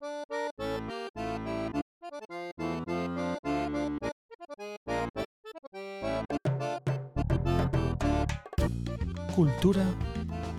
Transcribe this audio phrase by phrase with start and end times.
[0.00, 0.16] Cultura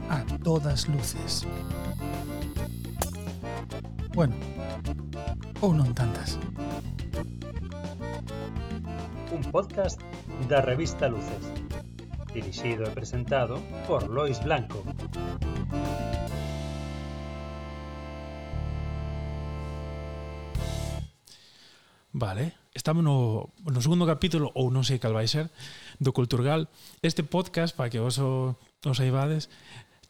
[0.09, 1.47] a todas luces.
[4.13, 4.35] Bueno,
[5.65, 6.37] ou non tantas.
[9.33, 9.97] Un podcast
[10.45, 11.49] da revista Luces,
[12.29, 13.57] dirixido e presentado
[13.89, 14.85] por Lois Blanco.
[22.21, 22.53] Vale.
[22.75, 25.49] Estamos no, no segundo capítulo, ou non sei cal vai ser,
[25.97, 26.69] do Culturgal.
[27.01, 28.53] Este podcast, para que vos o,
[28.85, 29.49] os aibades,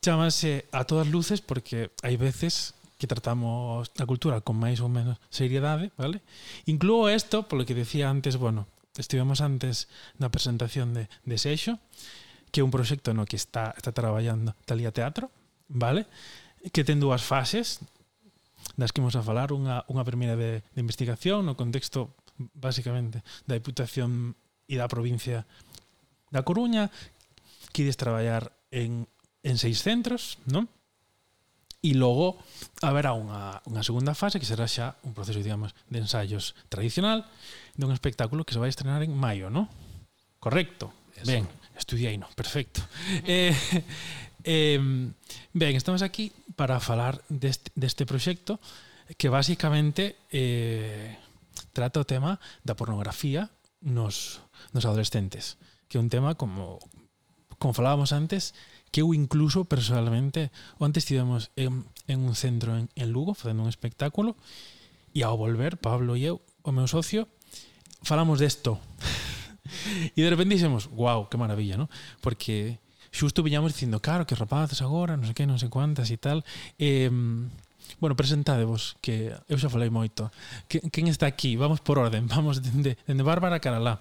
[0.04, 5.24] chamase a todas luces porque hai veces que tratamos a cultura con máis ou menos
[5.32, 6.20] seriedade, vale?
[6.68, 8.68] Incluo isto, polo que decía antes, bueno,
[9.00, 9.88] estivemos antes
[10.20, 11.80] na presentación de, de Seixo,
[12.52, 15.32] que é un proxecto no que está, está traballando Talía Teatro,
[15.72, 16.12] vale?
[16.76, 17.80] Que ten dúas fases,
[18.76, 22.16] das que imos a falar unha, unha primeira de, de investigación no contexto
[22.58, 24.34] basicamente da Diputación
[24.66, 25.44] e da provincia
[26.32, 26.90] da Coruña
[27.76, 29.06] quides traballar en,
[29.44, 30.72] en seis centros non?
[31.82, 32.38] e logo
[32.86, 37.26] haberá unha, unha segunda fase que será xa un proceso, digamos, de ensaios tradicional
[37.74, 39.66] dun espectáculo que se vai estrenar en maio, non?
[40.38, 40.94] Correcto.
[41.18, 41.26] Eso.
[41.26, 42.86] Ben, estudiei, non, perfecto.
[43.26, 43.54] eh,
[44.44, 44.80] Eh,
[45.54, 48.60] ben, estamos aquí para falar deste, deste proxecto
[49.18, 51.18] que basicamente eh,
[51.74, 54.42] trata o tema da pornografía nos,
[54.74, 55.58] nos adolescentes
[55.92, 56.80] que é un tema como
[57.60, 58.56] como falábamos antes
[58.90, 63.70] que eu incluso personalmente antes estivemos en, en un centro en, en Lugo facendo un
[63.70, 64.40] espectáculo
[65.12, 67.28] e ao volver Pablo e eu o meu socio
[68.02, 68.80] falamos desto
[70.16, 71.90] e de repente dixemos, wow, que maravilla, ¿no?
[72.20, 72.80] Porque
[73.12, 76.42] xusto viñamos dicindo, claro, que rapaces agora, non sei que, non sei cuantas e tal.
[76.80, 77.12] Eh,
[78.00, 80.32] Bueno, presentádevos, que eu xa falei moito.
[80.72, 81.60] Que, quen está aquí?
[81.60, 82.28] Vamos por orden.
[82.32, 84.00] Vamos dende, dende Bárbara Caralá.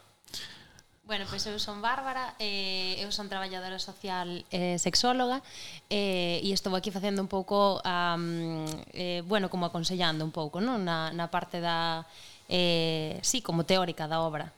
[1.11, 5.43] Bueno, pois pues eu son Bárbara, eh, eu son traballadora social eh, sexóloga
[5.91, 8.63] eh, e estou aquí facendo un pouco, um,
[8.95, 10.87] eh, bueno, como aconsellando un pouco, non?
[10.87, 12.07] Na, na parte da,
[12.47, 14.55] eh, sí, como teórica da obra.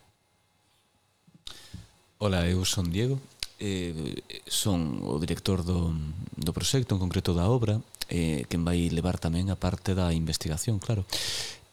[2.21, 3.17] Ola, eu son Diego,
[3.63, 5.95] eh, son o director do,
[6.35, 7.79] do proxecto, en concreto da obra,
[8.11, 11.07] eh, quen vai levar tamén a parte da investigación, claro.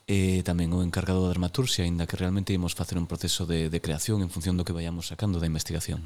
[0.05, 3.81] Eh, tamén o encargado da dramaturxia, aínda que realmente imos facer un proceso de, de
[3.81, 6.05] creación en función do que vayamos sacando da investigación.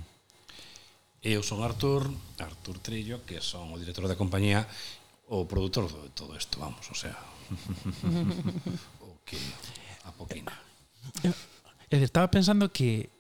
[1.24, 4.68] Eu son Artur, Artur Trillo, que son o director da compañía,
[5.28, 7.16] o produtor de todo isto, vamos, o sea,
[9.04, 9.40] o que
[10.04, 10.52] a poquina.
[11.24, 13.13] Eu, eh, eu eh, estaba pensando que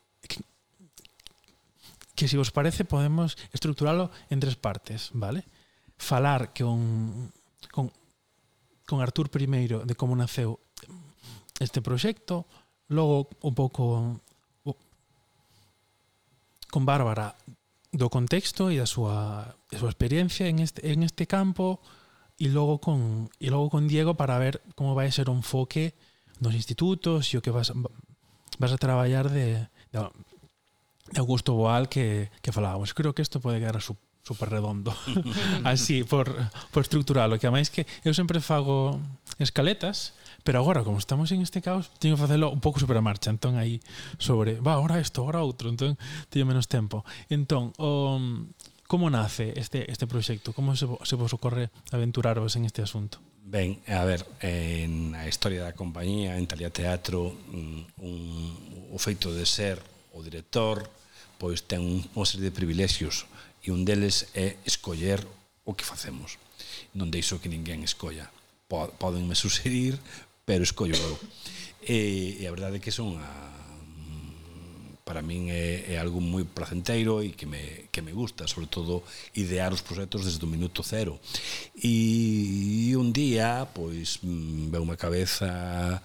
[2.23, 5.43] que se si vos parece podemos estructuralo en tres partes, vale?
[5.97, 7.33] Falar que un,
[7.69, 7.91] con,
[8.87, 10.55] con Artur primeiro de como naceu
[11.59, 12.47] este proxecto,
[12.87, 14.23] logo un pouco
[16.71, 17.35] con Bárbara
[17.91, 21.83] do contexto e da súa, da súa experiencia en este, en este campo
[22.39, 25.93] e logo con e logo con Diego para ver como vai ser o enfoque
[26.39, 27.75] nos institutos e o que vas
[28.57, 29.97] vas a traballar de, de
[31.13, 32.93] de Augusto Boal que, que falábamos.
[32.93, 34.95] Creo que isto pode quedar super, super redondo.
[35.63, 36.33] Así, por,
[36.71, 37.37] por estructuralo.
[37.37, 38.97] Que máis que eu sempre fago
[39.37, 43.05] escaletas, pero agora, como estamos en este caos, teño que facelo un pouco sobre a
[43.05, 43.29] marcha.
[43.29, 43.83] Entón, aí,
[44.17, 45.69] sobre, va, ahora isto, ahora outro.
[45.69, 45.99] Entón,
[46.31, 47.05] teño menos tempo.
[47.29, 48.49] Entón, o, um,
[48.87, 50.55] como nace este, este proxecto?
[50.55, 53.19] Como se, se vos ocorre aventuraros en este asunto?
[53.43, 59.35] Ben, a ver, en a historia da compañía, en Talía Teatro, un, un, o feito
[59.35, 59.83] de ser
[60.15, 60.87] o director,
[61.43, 63.27] pois ten unha serie de privilexios
[63.59, 65.19] e un deles é escoller
[65.67, 66.39] o que facemos.
[66.95, 68.31] Non deixo que ninguén escolla.
[68.71, 71.19] Podenme suceder, sugerir, pero escollo eu.
[71.83, 76.47] E, e a verdade é que son a, mm, para min é, é algo moi
[76.47, 79.03] placenteiro e que me, que me gusta, sobre todo
[79.35, 81.19] idear os proxectos desde o minuto cero.
[81.75, 85.99] E, e un día, pois, mm, veu unha cabeza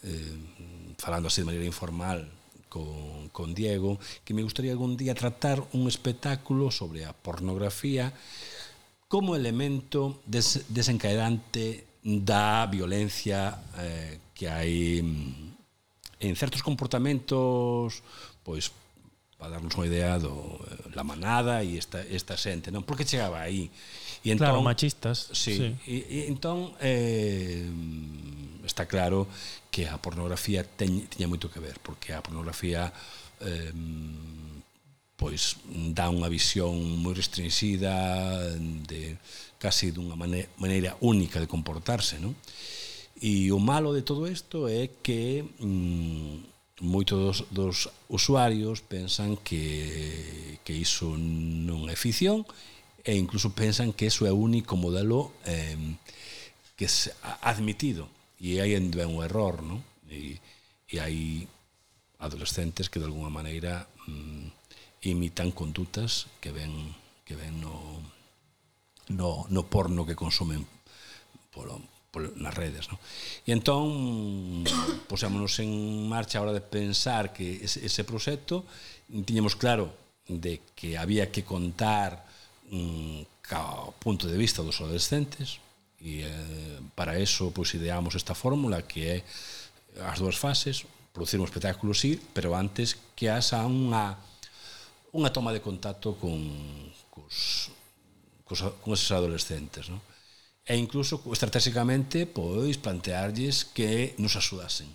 [0.00, 2.37] eh, falando así de maneira informal
[2.68, 8.12] con, con Diego, que me gustaría algún día tratar un espectáculo sobre a pornografía
[9.08, 18.04] como elemento des, desencadenante da violencia eh, que hai mm, en certos comportamentos
[18.44, 18.70] pois
[19.38, 22.82] para darnos unha idea do eh, la manada e esta esta xente, non?
[22.82, 23.70] Porque chegaba aí.
[24.26, 25.30] E entón, claro, machistas.
[25.30, 25.54] Sí.
[25.54, 25.66] sí.
[25.86, 27.62] E, e entón eh,
[28.66, 29.30] está claro
[29.70, 32.90] que a pornografía teñ, tiña moito que ver, porque a pornografía
[33.40, 33.70] eh,
[35.14, 35.62] pois
[35.94, 37.94] dá unha visión moi restringida
[38.58, 39.18] de
[39.62, 42.34] casi dunha maneira única de comportarse, non?
[43.22, 47.76] E o malo de todo isto é que mm, moitos dos, dos
[48.08, 52.46] usuarios pensan que, que iso non é ficción
[53.02, 55.74] e incluso pensan que iso é o único modelo eh,
[56.78, 56.90] que é
[57.42, 58.06] admitido
[58.38, 59.82] e aí é un error non?
[60.06, 60.38] E,
[60.88, 61.44] e hai
[62.22, 66.94] adolescentes que de alguna maneira mm, imitan condutas que ven
[67.26, 68.00] que ven no,
[69.10, 70.64] no, no porno que consumen
[71.50, 71.82] polo,
[72.16, 72.96] nas redes, no?
[73.44, 74.64] E entón
[75.06, 78.64] posámonos en marcha a hora de pensar que ese, ese proxecto
[79.28, 79.92] tiñemos claro
[80.26, 82.24] de que había que contar
[82.72, 85.60] um, ca punto de vista dos adolescentes
[86.00, 89.18] e eh, para eso pois ideamos esta fórmula que é
[90.04, 94.16] as dúas fases, producir un espectáculo sí, pero antes que haxa unha
[95.12, 96.38] unha toma de contacto con
[97.08, 97.72] cos,
[98.44, 100.00] cos, con esos adolescentes, non?
[100.68, 104.92] e incluso estratégicamente pois plantearlles que nos axudasen.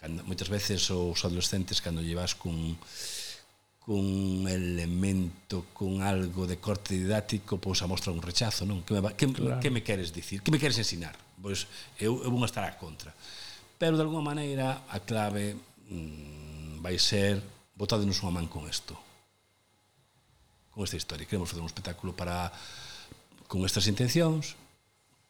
[0.00, 2.80] Cando, moitas veces os adolescentes cando llevas cun
[3.82, 8.86] cun elemento, cun algo de corte didáctico, pois amostra un rechazo, non?
[8.86, 9.58] Que me, que, claro.
[9.58, 10.40] que me queres dicir?
[10.40, 11.18] Que me queres ensinar?
[11.42, 11.66] Pois
[11.98, 13.10] eu, eu vou estar a contra.
[13.76, 15.58] Pero, de alguma maneira, a clave
[15.90, 17.42] mmm, vai ser
[17.74, 18.94] botádenos unha man con isto.
[20.70, 21.26] Con esta historia.
[21.26, 22.54] Queremos fazer un espectáculo para
[23.50, 24.54] con estas intencións,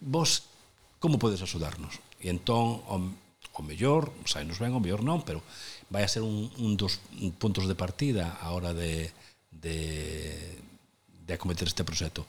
[0.02, 0.50] vos
[0.99, 2.02] como podes axudarnos?
[2.19, 5.43] E entón, o, o mellor, sai nos ben, o mellor non, pero
[5.90, 6.99] vai a ser un, un dos
[7.38, 9.10] puntos de partida a hora de,
[9.50, 10.58] de,
[11.26, 12.26] de acometer este proxecto.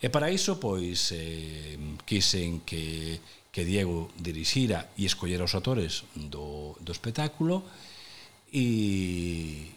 [0.00, 3.20] E para iso, pois, eh, quisen que,
[3.54, 7.62] que Diego dirixira e escollera os atores do, do espectáculo
[8.50, 9.70] e,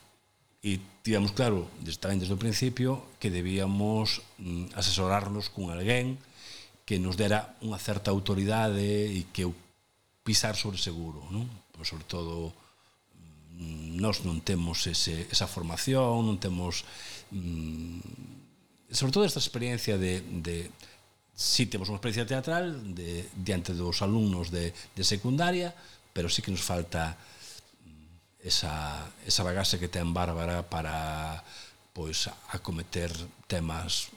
[0.65, 1.69] e tivemos claro,
[2.01, 6.27] tamén desde o principio, que debíamos mm, asesorarnos con alguén que
[6.87, 9.43] que nos dera unha certa autoridade e que
[10.23, 11.43] pisar sobre seguro, non?
[11.75, 12.55] Pois sobre todo
[13.59, 16.87] mm, nós non temos ese, esa formación, non temos
[17.35, 20.71] mm, sobre todo esta experiencia de, de
[21.35, 25.75] si sí, temos unha experiencia teatral de, diante dos alumnos de, de secundaria,
[26.15, 27.19] pero sí que nos falta
[27.83, 31.43] mm, esa, esa bagaxe que ten Bárbara para
[31.91, 33.11] pois acometer
[33.51, 34.07] temas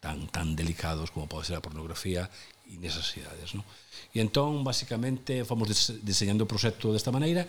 [0.00, 2.28] tan, tan delicados como pode ser a pornografía
[2.66, 3.54] e nesas idades.
[3.54, 3.64] Non?
[4.12, 5.70] E entón, basicamente, fomos
[6.02, 7.46] diseñando o proxecto desta maneira,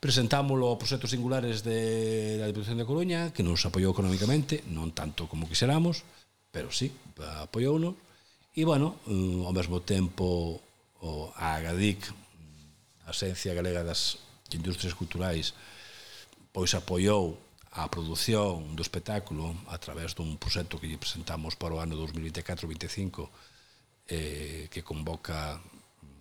[0.00, 5.28] presentámolo ao proxectos singulares de, da Diputación de Coruña, que nos apoiou económicamente, non tanto
[5.28, 6.02] como quixeramos,
[6.48, 6.88] pero sí,
[7.44, 7.96] apoiou -nos.
[8.56, 10.58] E, bueno, eh, ao mesmo tempo,
[11.00, 12.00] o AGADIC,
[13.06, 14.18] a Asencia Galega das
[14.50, 15.54] Industrias Culturais,
[16.50, 17.38] pois apoiou
[17.70, 23.30] a produción do espectáculo a través dun proxecto que lle presentamos para o ano 2024-25
[24.10, 25.62] eh, que convoca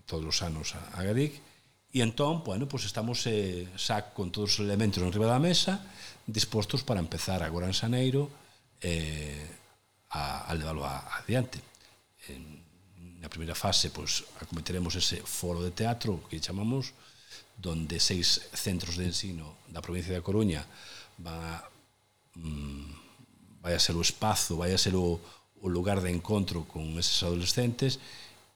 [0.06, 1.42] todos os anos a, a Gadic
[1.90, 5.42] e entón, bueno, pois pues estamos eh, xa con todos os elementos en riba da
[5.42, 5.81] mesa
[6.30, 8.30] dispostos para empezar agora en Xaneiro
[8.78, 9.50] eh,
[10.13, 11.57] a, a leválo a, adiante.
[12.30, 12.62] En,
[13.19, 16.94] na primeira fase pois, pues, acometeremos ese foro de teatro que chamamos
[17.57, 20.63] donde seis centros de ensino da provincia da Coruña
[21.19, 21.56] van a
[22.36, 25.19] mm, vai a ser o espazo, vai a ser o,
[25.62, 28.00] o lugar de encontro con eses adolescentes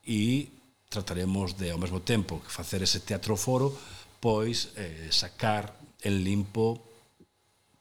[0.04, 0.48] e
[0.88, 3.72] trataremos de ao mesmo tempo que facer ese teatro foro
[4.20, 6.80] pois eh, sacar en limpo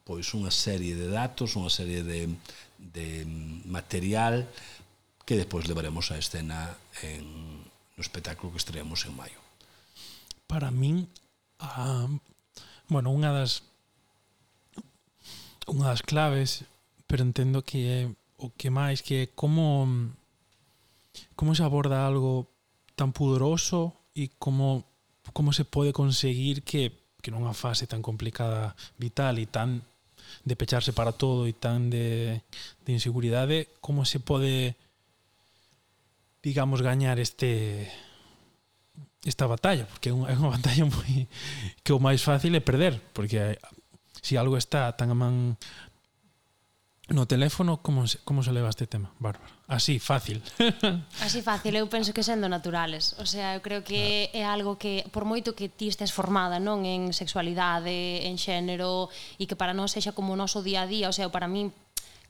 [0.04, 2.28] pois unha serie de datos, unha serie de,
[2.76, 3.24] de
[3.64, 4.44] material
[5.24, 7.24] que despois levaremos a escena en
[7.96, 9.40] no espectáculo que estreamos en maio.
[10.50, 11.08] Para min,
[11.64, 12.10] a,
[12.92, 13.64] bueno, unha das
[15.68, 16.68] unha das claves,
[17.08, 18.02] pero entendo que é
[18.40, 19.88] o que máis que é como
[21.38, 22.50] como se aborda algo
[22.96, 24.84] tan pudoroso e como
[25.32, 26.92] como se pode conseguir que
[27.24, 29.80] que nunha fase tan complicada vital e tan
[30.44, 32.42] de pecharse para todo e tan de,
[32.84, 34.76] de inseguridade, como se pode
[36.44, 37.88] digamos gañar este
[39.24, 41.32] esta batalla, porque é unha, é unha batalla moi
[41.80, 43.56] que o máis fácil é perder, porque
[44.24, 45.60] si algo está tan a man
[47.10, 49.52] No teléfono, como se, como se leva este tema, Bárbara?
[49.68, 50.42] Así, fácil.
[51.20, 53.20] Así fácil, eu penso que sendo naturales.
[53.20, 54.40] O sea, eu creo que claro.
[54.40, 59.44] é algo que, por moito que ti estés formada non en sexualidade, en xénero, e
[59.52, 61.76] que para nós sexa como o noso día a día, o sea, para min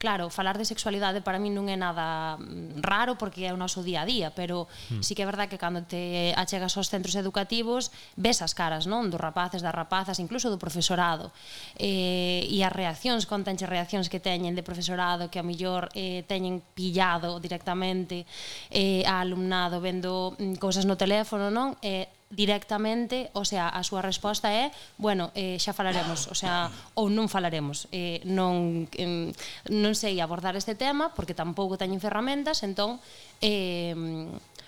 [0.04, 3.88] claro, falar de sexualidade para mí non é nada mm, raro porque é o noso
[3.88, 5.00] día a día, pero mm.
[5.00, 7.88] sí que é verdade que cando te achegas aos centros educativos
[8.20, 9.08] ves as caras, non?
[9.08, 11.32] Dos rapaces, das rapazas, incluso do profesorado.
[11.80, 16.60] Eh, e as reaccións, contanche reaccións que teñen de profesorado que a millor eh, teñen
[16.76, 18.28] pillado directamente
[18.76, 21.80] eh, a alumnado vendo mm, cousas no teléfono, non?
[21.80, 27.08] Eh, directamente, o sea, a súa resposta é, bueno, eh, xa falaremos, o sea, ou
[27.08, 29.30] non falaremos, eh, non, eh,
[29.70, 32.98] non sei abordar este tema, porque tampouco teñen ferramentas, entón,
[33.40, 33.94] eh,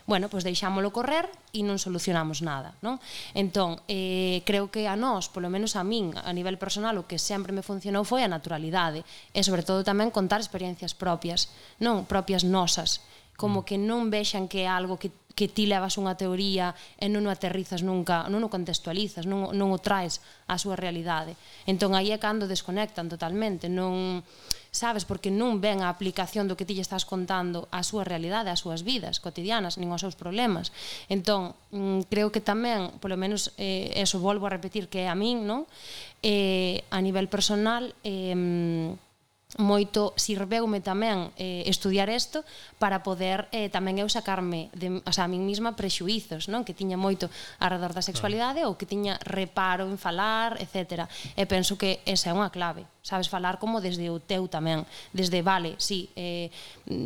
[0.05, 3.01] bueno, pois deixámolo correr e non solucionamos nada, non?
[3.33, 7.17] Entón, eh, creo que a nós, polo menos a min, a nivel personal, o que
[7.17, 9.01] sempre me funcionou foi a naturalidade,
[9.33, 11.49] e sobre todo tamén contar experiencias propias,
[11.81, 13.01] non propias nosas,
[13.35, 17.27] como que non vexan que é algo que que ti levas unha teoría e non
[17.27, 21.35] o aterrizas nunca, non o contextualizas, non, non o traes á súa realidade.
[21.67, 24.23] Entón aí é cando desconectan totalmente, non
[24.71, 28.47] sabes porque non ven a aplicación do que ti lle estás contando á súa realidade,
[28.47, 30.71] ás súas vidas cotidianas, nin aos seus problemas.
[31.11, 35.19] Entón, mm, creo que tamén, polo menos eh, eso volvo a repetir que é a
[35.19, 35.67] min, non?
[36.23, 38.95] Eh, a nivel personal, eh,
[39.55, 42.43] moito sirveume tamén eh, estudiar isto
[42.75, 46.75] para poder eh, tamén eu sacarme de, o sea, a min mesma prexuizos non que
[46.75, 47.31] tiña moito
[47.63, 51.07] arredor da sexualidade ou que tiña reparo en falar etc.
[51.39, 54.83] E penso que esa é unha clave sabes falar como desde o teu tamén
[55.15, 56.49] desde vale, si sí, eh,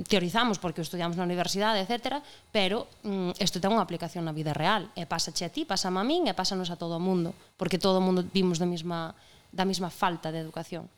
[0.08, 2.24] teorizamos porque estudiamos na universidade etc.
[2.50, 5.94] pero mm, isto mm, ten unha aplicación na vida real e pasache a ti, pasa
[5.94, 9.14] a min e pásanos a todo o mundo porque todo o mundo vimos da mesma
[9.54, 10.90] da mesma falta de educación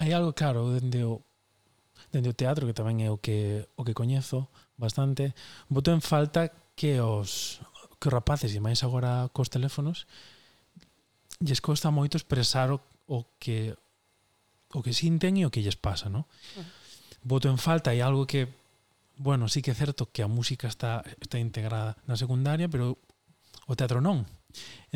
[0.00, 1.20] hai algo claro dende o
[2.10, 4.48] dende o teatro que tamén é o que o que coñezo
[4.80, 5.36] bastante,
[5.68, 7.60] boto en falta que os
[8.00, 10.08] que os rapaces e máis agora cos teléfonos
[11.44, 13.76] lles costa moito expresar o, o que
[14.72, 16.24] o que sinten e o que lles pasa, ¿no?
[16.56, 16.66] Uh -huh.
[17.20, 18.48] Boto en falta e algo que
[19.20, 22.96] bueno, sí que é certo que a música está está integrada na secundaria, pero
[23.68, 24.24] o teatro non.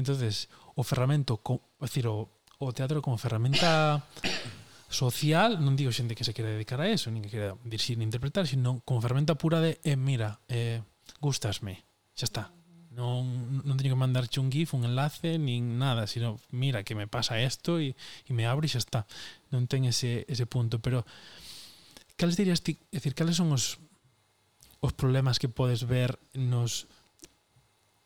[0.00, 4.00] Entonces, o ferramento, co, decir, o, o teatro como ferramenta
[4.94, 8.08] social, non digo xente que se quere dedicar a eso, nin que quere dirixir nin
[8.08, 10.80] interpretar, sino como ferramenta pura de, eh, mira, eh,
[11.18, 11.82] gustasme,
[12.14, 12.44] xa está.
[12.94, 13.26] Non,
[13.66, 17.42] non teño que mandarche un gif, un enlace, nin nada, sino, mira, que me pasa
[17.42, 19.00] isto e, e me abre e xa está.
[19.50, 21.02] Non ten ese, ese punto, pero
[22.14, 23.82] cales dirías ti, é dicir, cales son os,
[24.78, 26.86] os problemas que podes ver nos,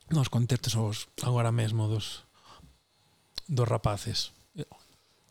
[0.09, 2.25] nos contextos os, agora mesmo dos,
[3.45, 4.33] dos rapaces?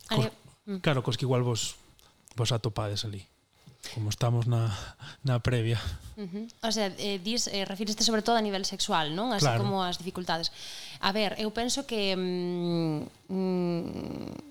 [0.06, 0.30] Cos,
[0.68, 0.84] Mm.
[0.84, 1.80] Claro, cos que igual vos
[2.36, 3.24] vos atopades ali
[3.94, 4.68] como estamos na,
[5.24, 5.80] na previa.
[6.18, 6.44] Uh -huh.
[6.66, 9.32] O sea, eh, dis, eh, refiriste sobre todo a nivel sexual, non?
[9.32, 9.64] Así claro.
[9.64, 10.52] como as dificultades.
[11.00, 12.12] A ver, eu penso que...
[12.12, 14.48] Mm, mm,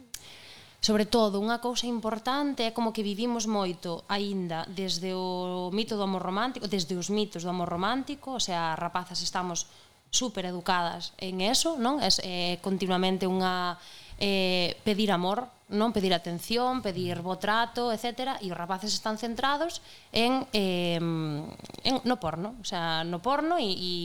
[0.78, 6.06] sobre todo, unha cousa importante é como que vivimos moito aínda desde o mito do
[6.06, 9.68] amor romántico, desde os mitos do amor romántico, o sea, rapazas estamos
[10.14, 12.00] super educadas en eso, non?
[12.00, 13.76] É, é eh, continuamente unha
[14.18, 18.40] eh, pedir amor, non pedir atención, pedir bo trato, etc.
[18.40, 19.84] E os rapaces están centrados
[20.16, 23.96] en, eh, en no porno, o sea, no porno e, e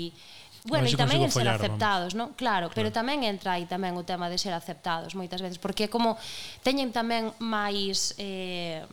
[0.63, 2.39] Bueno, e tamén en ser follar, aceptados, non?
[2.39, 5.91] Claro, claro, pero tamén entra aí tamén o tema de ser aceptados moitas veces, porque
[5.91, 6.15] como
[6.63, 8.87] teñen tamén máis eh,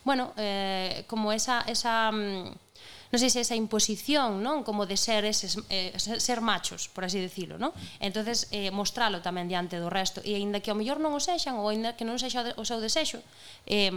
[0.00, 2.69] bueno, eh, como esa esa mm,
[3.10, 7.18] non sei se esa imposición, non, como de ser eses eh, ser machos, por así
[7.18, 7.74] decirlo, non?
[7.98, 11.58] Entonces eh mostralo tamén diante do resto e aínda que ao mellor non o sexan
[11.58, 13.18] ou aínda que non sexa o seu desexo,
[13.66, 13.90] eh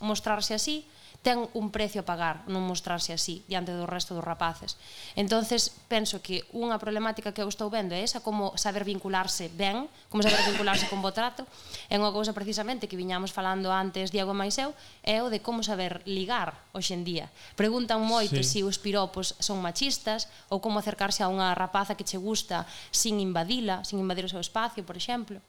[0.00, 0.88] mostrarse así,
[1.26, 4.78] ten un precio a pagar non mostrarse así diante do resto dos rapaces.
[5.18, 9.90] Entonces, penso que unha problemática que eu estou vendo é esa como saber vincularse ben,
[10.06, 11.42] como saber vincularse con bo trato,
[11.90, 14.70] é unha cousa precisamente que viñamos falando antes Diego e Maiseu,
[15.02, 17.26] é o de como saber ligar hoxe en día.
[17.58, 18.46] Preguntan moito sí.
[18.46, 23.18] se os piropos son machistas ou como acercarse a unha rapaza que che gusta sin
[23.18, 25.42] invadila, sin invadir o seu espacio, por exemplo.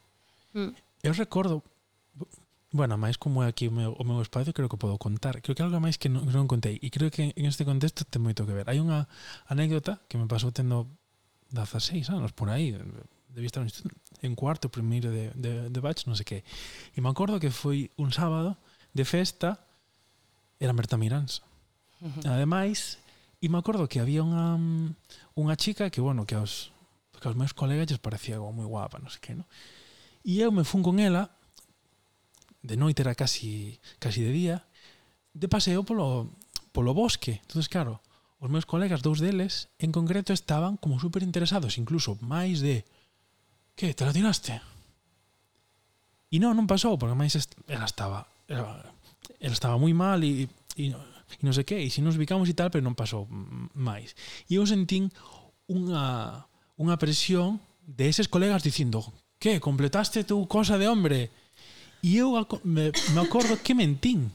[0.58, 0.74] Mm.
[1.06, 1.62] Eu recordo
[2.72, 5.40] Bueno, máis como é aquí o meu, o meu espacio, creo que podo contar.
[5.40, 6.76] Creo que algo máis que non, non contei.
[6.84, 8.68] E creo que en este contexto ten moito que ver.
[8.68, 9.08] Hai unha
[9.48, 10.92] anécdota que me pasou tendo
[11.56, 12.76] 16 anos por aí,
[13.32, 16.40] debía estar instituto, en cuarto, primeiro de, de, de batch, non sei que.
[16.92, 18.60] E me acordo que foi un sábado
[18.92, 19.64] de festa,
[20.60, 21.46] era Berta Miráns.
[22.04, 22.36] Uh -huh.
[22.36, 23.00] Ademais,
[23.40, 24.60] e me acordo que había unha,
[25.38, 26.74] unha chica que, bueno, que aos,
[27.16, 29.48] que aos meus colegas lles parecía moi guapa, non sei que, non?
[30.28, 31.37] E eu me fun con ela
[32.68, 34.68] de noite era casi casi de día,
[35.32, 36.36] de paseo polo
[36.76, 37.40] polo bosque.
[37.48, 38.04] Entonces, claro,
[38.38, 42.86] os meus colegas, dous deles, en concreto estaban como super interesados, incluso máis de
[43.74, 44.60] que te la tiraste.
[46.28, 48.84] E non, non pasou, porque máis est ela estaba ela,
[49.40, 52.58] ela estaba moi mal e, e, e non sei que, e se nos ubicamos e
[52.58, 53.26] tal, pero non pasou
[53.74, 54.12] máis.
[54.52, 55.10] E eu sentín
[55.72, 56.46] unha,
[56.76, 59.02] unha presión de eses colegas dicindo
[59.40, 61.32] que completaste tu cosa de hombre
[62.02, 64.32] E eu me, me acordo que mentín.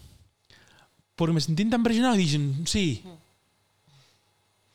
[1.15, 3.05] Porque me sentín tan presionado e dixen, sí.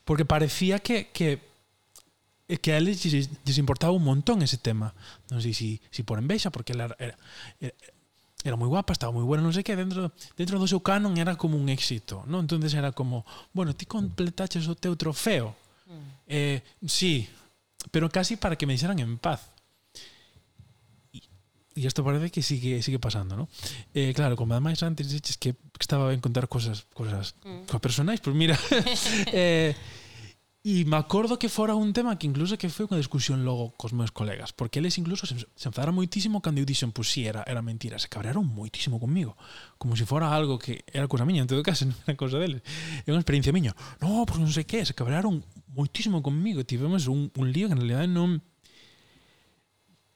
[0.04, 1.48] Porque parecía que, que
[2.56, 3.28] que a eles lles,
[3.58, 4.96] importaba un montón ese tema.
[5.28, 7.12] Non sei se si, si por envexa, porque ela era,
[7.60, 7.76] era,
[8.40, 11.36] era moi guapa, estaba moi buena, non sei que, dentro, dentro do seu canon era
[11.36, 12.48] como un éxito, non?
[12.48, 15.52] entonces era como, bueno, ti completaches o teu trofeo.
[15.84, 16.08] Mm.
[16.24, 17.28] Eh, sí,
[17.92, 19.52] pero casi para que me dixeran en paz
[21.78, 23.46] e isto parece que sigue sigue pasando, ¿no?
[23.94, 27.70] Eh, claro, como ademais antes dices que estaba ben contar cosas cosas mm.
[27.70, 28.58] coas personais, pois pues mira,
[29.30, 29.78] eh
[30.68, 33.94] E me acordo que fora un tema que incluso que foi unha discusión logo cos
[33.94, 37.22] meus colegas, porque eles incluso se, se enfadaron moitísimo cando eu dixen, pois pues, si,
[37.22, 39.38] sí, era, era mentira, se cabrearon moitísimo comigo,
[39.78, 42.42] como se si fora algo que era cosa miña, en todo caso, non era cosa
[42.42, 42.60] deles,
[43.06, 45.40] é unha experiencia miña, no, pois pues non sei que, se cabrearon
[45.72, 48.42] moitísimo comigo, tivemos un, un lío que en realidad non,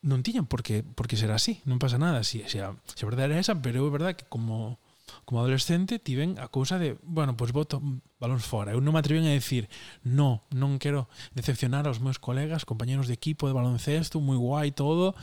[0.02, 2.26] non tiñan por que, por que ser así, non pasa nada.
[2.26, 4.82] Si, si a, se a verdade era esa, pero é verdade que como
[5.24, 7.82] como adolescente tiven a cousa de, bueno, pois pues voto
[8.18, 8.72] balóns fora.
[8.72, 9.68] Eu non me atreven a decir,
[10.02, 11.06] no, non quero
[11.36, 15.14] decepcionar aos meus colegas, compañeros de equipo de baloncesto, moi guai todo,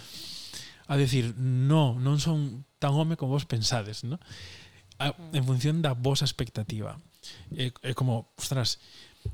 [0.88, 4.20] a decir, no, non son tan home como vos pensades, no?
[5.00, 7.00] A, en función da vosa expectativa.
[7.56, 8.80] É, é como, ostras,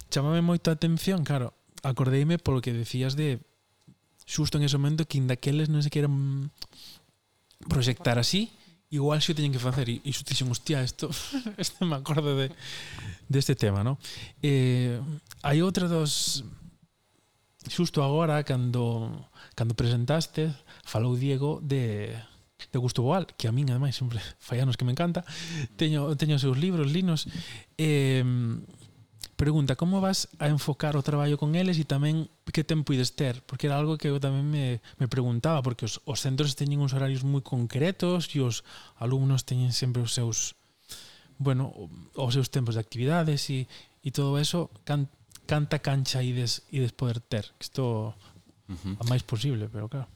[0.09, 1.53] chamame moito a atención, claro,
[1.85, 3.41] acordeime polo que decías de
[4.25, 6.49] xusto en ese momento que indaqueles non se queran
[7.69, 8.49] proxectar así
[8.89, 11.09] igual xo teñen que facer e xo dixen, hostia, isto
[11.61, 12.51] este me acordo de
[13.29, 13.97] deste de tema, no?
[14.41, 15.01] Eh,
[15.41, 16.45] hai outra dos
[17.65, 19.09] xusto agora cando
[19.57, 20.53] cando presentaste
[20.85, 22.13] falou Diego de
[22.71, 25.27] de Gusto Boal, que a min ademais sempre fai anos que me encanta.
[25.75, 27.27] Teño teño os seus libros, linos.
[27.77, 28.23] Eh,
[29.35, 33.43] Pregunta, como vas a enfocar o traballo con eles e tamén que tempo ides ter?
[33.43, 36.95] Porque era algo que eu tamén me, me preguntaba, porque os, os centros teñen uns
[36.95, 38.63] horarios moi concretos e os
[38.95, 40.55] alumnos teñen sempre os seus
[41.35, 41.75] bueno,
[42.15, 43.67] os seus tempos de actividades e,
[43.99, 45.11] e todo eso, can,
[45.43, 47.51] canta cancha ides, ides poder ter?
[47.59, 48.95] Que isto uh -huh.
[48.99, 50.07] a máis posible, pero claro.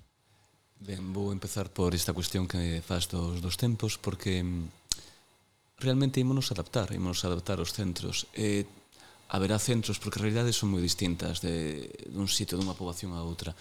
[0.80, 4.64] Ben, vou empezar por esta cuestión que faz dos, dos tempos, porque mm,
[5.84, 8.32] realmente ímonos adaptar, ímonos adaptar aos centros.
[8.32, 8.64] Eh,
[9.30, 13.54] haberá centros, porque realidades son moi distintas de, dun sitio, dunha poboación a outra.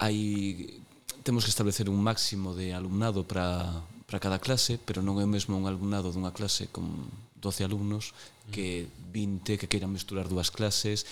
[0.00, 0.80] Hai,
[1.20, 5.30] temos que establecer un máximo de alumnado para, para cada clase, pero non é o
[5.30, 6.88] mesmo un alumnado dunha clase con
[7.36, 8.16] 12 alumnos
[8.48, 9.54] que mm.
[9.54, 11.04] 20 que queiran mesturar dúas clases,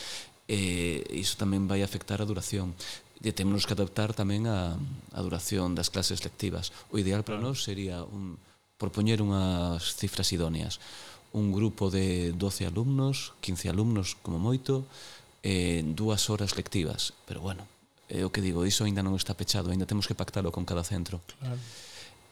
[0.48, 2.72] e iso tamén vai afectar a duración
[3.24, 4.76] e temos que adaptar tamén a,
[5.16, 6.76] a duración das clases lectivas.
[6.92, 8.36] O ideal para nós sería un,
[8.76, 10.76] propoñer unhas cifras idóneas
[11.34, 14.86] un grupo de 12 alumnos, 15 alumnos como moito,
[15.42, 17.12] en dúas horas lectivas.
[17.26, 17.66] Pero bueno,
[18.06, 20.86] é o que digo, iso aínda non está pechado, aínda temos que pactalo con cada
[20.86, 21.18] centro.
[21.42, 21.58] Claro.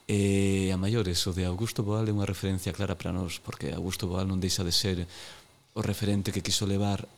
[0.06, 3.74] E eh, a maiores, o de Augusto Boal é unha referencia clara para nós, porque
[3.74, 5.04] Augusto Boal non deixa de ser
[5.74, 7.10] o referente que quiso levar,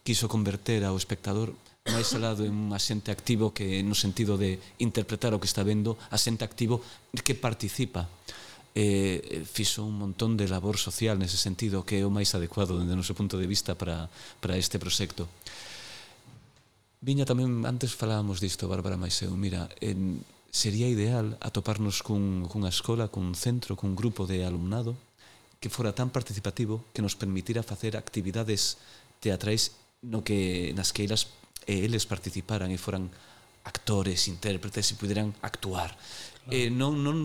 [0.00, 1.52] quiso converter ao espectador
[1.86, 5.94] máis alado en un asente activo que no sentido de interpretar o que está vendo,
[6.10, 6.82] asente activo
[7.22, 8.10] que participa
[8.76, 12.92] eh, fixo un montón de labor social nese sentido que é o máis adecuado dende
[12.92, 14.12] o noso punto de vista para,
[14.44, 15.24] para este proxecto.
[17.00, 20.20] Viña tamén, antes falábamos disto, Bárbara Maiseu, mira, en,
[20.52, 24.92] sería ideal atoparnos cun, cunha escola, cun centro, cun grupo de alumnado
[25.56, 28.76] que fora tan participativo que nos permitira facer actividades
[29.24, 29.72] teatrais
[30.04, 31.32] no que nas que elas
[31.64, 33.08] e eles participaran e foran
[33.64, 35.96] actores, intérpretes e puderan actuar
[36.46, 37.18] Eh, non, non,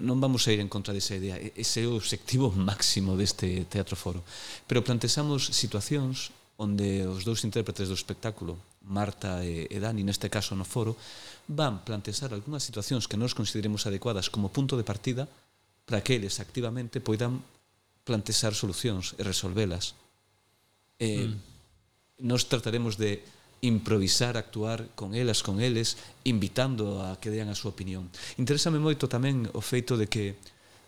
[0.00, 1.36] non vamos a ir en contra desa idea.
[1.36, 4.24] Ese é o objetivo máximo deste teatro foro.
[4.64, 8.58] Pero plantexamos situacións onde os dous intérpretes do espectáculo
[8.88, 10.96] Marta e, e Dani neste caso no foro
[11.46, 15.28] van plantexar algunhas situacións que nos consideremos adecuadas como punto de partida
[15.84, 17.44] para que eles activamente poidan
[18.02, 19.92] plantexar solucións e resolvelas.
[20.98, 22.26] Eh, mm.
[22.26, 23.22] nos trataremos de
[23.60, 28.06] improvisar, actuar con elas, con eles, invitando a que dean a súa opinión.
[28.38, 30.38] Interésame moito tamén o feito de que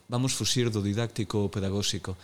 [0.07, 2.15] vamos fuxir do didáctico ao pedagóxico.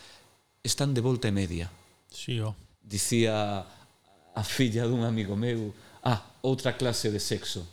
[0.62, 1.66] Están de volta e media.
[2.10, 2.54] Sí, oh.
[2.82, 3.66] Dicía
[4.36, 5.74] a filla dun amigo meu,
[6.06, 7.66] ah, outra clase de sexo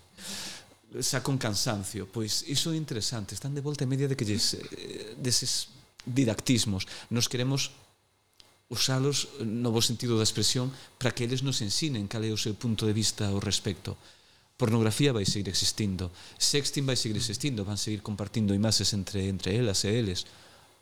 [1.02, 2.06] xa con cansancio.
[2.06, 5.74] Pois iso é interesante, están de volta e media de que lles, eh, deses
[6.06, 6.86] didactismos.
[7.10, 7.74] Nos queremos
[8.70, 12.40] usalos eh, no bo sentido da expresión para que eles nos ensinen cal é o
[12.40, 13.98] seu punto de vista ao respecto.
[14.56, 19.84] Pornografía vai seguir existindo, sexting vai seguir existindo, van seguir compartindo imaxes entre entre elas
[19.84, 20.30] e eles.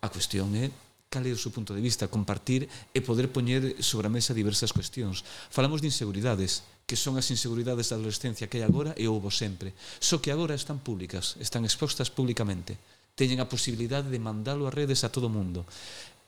[0.01, 0.69] A cuestión é
[1.11, 4.71] cal é o seu punto de vista, compartir e poder poñer sobre a mesa diversas
[4.71, 5.27] cuestións.
[5.51, 9.75] Falamos de inseguridades, que son as inseguridades da adolescencia que hai agora e houbo sempre.
[9.99, 12.79] Só que agora están públicas, están expostas públicamente.
[13.19, 15.67] Teñen a posibilidade de mandalo a redes a todo o mundo.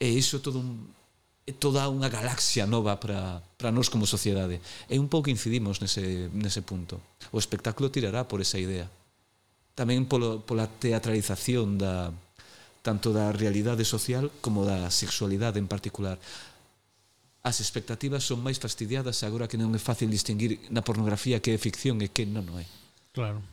[0.04, 0.92] E iso todo un
[1.52, 4.64] toda unha galaxia nova para, para nós como sociedade.
[4.88, 7.04] E un pouco incidimos nese, nese punto.
[7.36, 8.88] O espectáculo tirará por esa idea.
[9.76, 12.16] Tamén polo, pola teatralización da,
[12.80, 16.16] tanto da realidade social como da sexualidade en particular.
[17.44, 21.60] As expectativas son máis fastidiadas agora que non é fácil distinguir na pornografía que é
[21.60, 22.66] ficción e que non, non é.
[23.12, 23.44] Claro.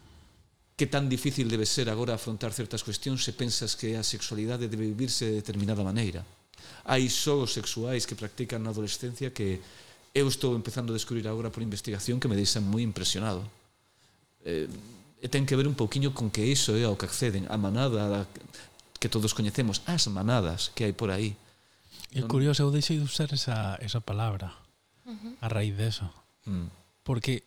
[0.78, 4.86] Que tan difícil debe ser agora afrontar certas cuestións se pensas que a sexualidade debe
[4.94, 6.22] vivirse de determinada maneira
[6.84, 9.60] hai xogos sexuais que practican na adolescencia que
[10.14, 13.46] eu estou empezando a descubrir agora por investigación que me deixan moi impresionado.
[14.42, 14.66] Eh,
[15.20, 18.24] e ten que ver un pouquiño con que iso é ao que acceden, a manada
[18.24, 18.26] a,
[18.96, 21.36] que todos coñecemos, as manadas que hai por aí.
[22.10, 24.50] É curioso, eu deixei de usar esa, esa palabra
[25.06, 25.32] uh -huh.
[25.44, 26.08] a raíz deso.
[26.48, 26.72] Mm.
[27.04, 27.44] Porque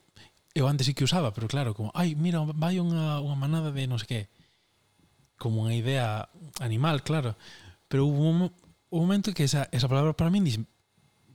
[0.53, 3.89] eu antes sí que usaba, pero claro, como, ai, mira, vai unha, unha manada de
[3.89, 4.21] non sei que.
[5.41, 6.29] Como unha idea
[6.61, 7.35] animal, claro.
[7.89, 8.53] Pero hubo un,
[8.93, 10.69] o momento que esa, esa palabra para min dixen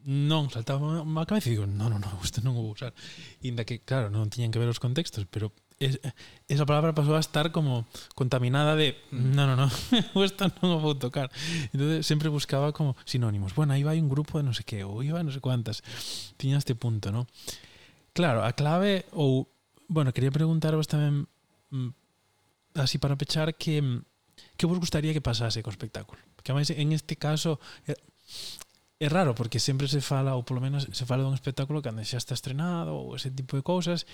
[0.06, 2.94] non saltaba a cabeza e digo, non, non, non, isto non o vou usar.
[3.42, 5.50] Inda que, claro, non tiñan que ver os contextos, pero
[5.82, 5.98] es,
[6.46, 9.70] esa palabra pasou a estar como contaminada de non, non, non,
[10.22, 11.28] isto non o vou tocar.
[11.74, 13.52] Entonces sempre buscaba como sinónimos.
[13.52, 15.82] Bueno, aí vai un grupo de non sei que, ou iba non sei cuantas.
[16.38, 17.26] Tiña este punto, non?
[18.14, 19.50] Claro, a clave ou...
[19.90, 21.26] Bueno, quería preguntarvos tamén
[21.74, 21.90] mm,
[22.80, 24.08] así para pechar que mm,
[24.58, 26.18] que vos gustaría que pasase co espectáculo?
[26.42, 27.62] Que máis en este caso
[28.98, 32.18] é raro porque sempre se fala ou polo menos se fala dun espectáculo cando xa
[32.18, 34.04] está estrenado ou ese tipo de cousas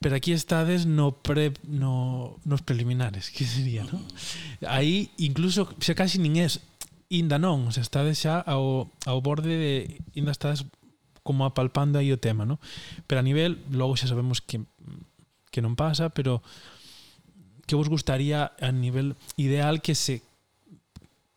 [0.00, 4.04] pero aquí estades no pre no, nos preliminares que sería, non?
[4.68, 6.48] Aí incluso xa casi nin é
[7.08, 9.72] inda non, se estades xa ao, ao borde de
[10.12, 10.68] inda estades
[11.24, 12.60] como apalpando aí o tema, non?
[13.08, 14.60] Pero a nivel, logo xa sabemos que
[15.50, 16.44] que non pasa, pero
[17.70, 20.26] que vos gustaría a nivel ideal que se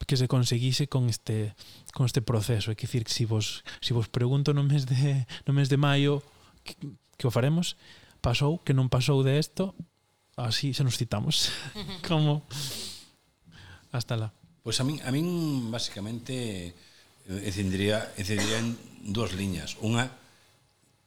[0.07, 1.53] que se conseguise con este
[1.93, 5.53] con este proceso, é dicir, que si vos si vos pregunto no mes de no
[5.53, 6.25] mes de maio
[6.65, 6.73] que,
[7.21, 7.77] que o faremos,
[8.17, 9.77] pasou, que non pasou de isto,
[10.33, 11.53] así se nos citamos.
[12.09, 12.41] Como?
[13.93, 14.33] Hasta lá.
[14.65, 16.73] Pois pues a min a min basicamente
[17.29, 18.73] eh, encendería encendería en
[19.05, 20.09] dúas liñas, unha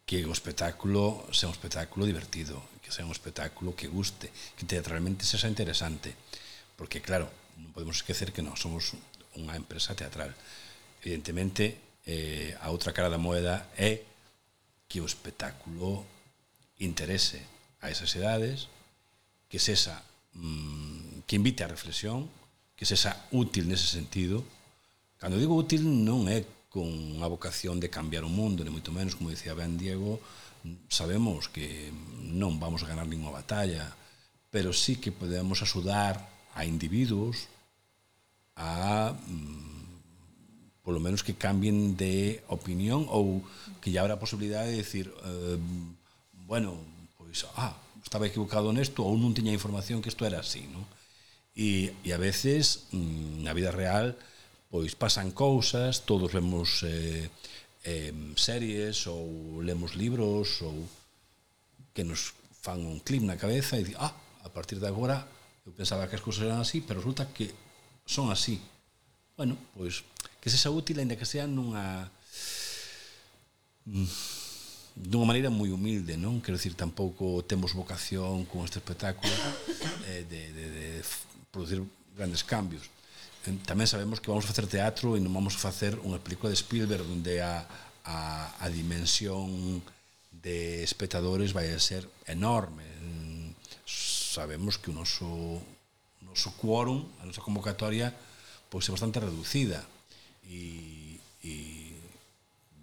[0.07, 5.27] que o espectáculo sea un espectáculo divertido, que sea un espectáculo que guste, que teatralmente
[5.27, 6.15] sexa interesante.
[6.79, 7.27] Porque, claro,
[7.59, 8.95] non podemos esquecer que non somos
[9.35, 10.31] unha empresa teatral.
[11.03, 14.07] Evidentemente, eh, a outra cara da moeda é
[14.87, 16.07] que o espectáculo
[16.79, 17.43] interese
[17.83, 18.71] a esas edades,
[19.51, 19.99] que sexa
[20.39, 22.31] mm, que invite a reflexión,
[22.79, 24.47] que sexa útil nese sentido.
[25.19, 29.19] Cando digo útil non é con a vocación de cambiar o mundo, ni moito menos,
[29.19, 30.23] como dicía ben Diego,
[30.89, 33.95] sabemos que non vamos a ganar ninguna batalla,
[34.51, 36.21] pero sí que podemos axudar
[36.57, 37.49] a individuos
[38.57, 43.43] a mm, polo menos que cambien de opinión ou
[43.83, 45.59] que ya habrá posibilidade de decir eh,
[46.47, 46.79] bueno,
[47.19, 50.87] pois ah, estaba equivocado nesto ou non tiña información que isto era así, non?
[51.59, 54.15] E, e a veces mm, na vida real
[54.71, 57.31] pois pasan cousas, todos vemos eh,
[57.87, 60.75] eh, series ou lemos libros ou
[61.95, 64.11] que nos fan un clip na cabeza e di, ah,
[64.43, 65.23] a partir de agora
[65.63, 67.55] eu pensaba que as cousas eran así, pero resulta que
[68.07, 68.59] son así.
[69.39, 70.03] Bueno, pois
[70.43, 72.11] que sexa útil ainda que sea nunha
[73.87, 74.11] mm,
[74.99, 76.43] dunha maneira moi humilde, non?
[76.43, 79.31] Quero dicir, tampouco temos vocación con este espectáculo
[80.11, 80.87] eh, de, de, de
[81.55, 81.87] producir
[82.19, 82.96] grandes cambios
[83.63, 86.59] tamén sabemos que vamos a facer teatro e non vamos a facer unha película de
[86.59, 87.63] Spielberg onde a,
[88.03, 89.79] a, a dimensión
[90.35, 92.83] de espectadores vai a ser enorme.
[93.87, 98.11] Sabemos que o noso, o noso quórum a nosa convocatoria
[98.67, 99.87] pois é bastante reducida.
[100.43, 101.55] E, e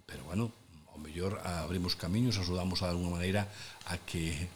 [0.08, 0.48] pero bueno
[0.92, 3.48] ao mellor abrimos camiños ajudamos a alguna maneira
[3.84, 4.48] a que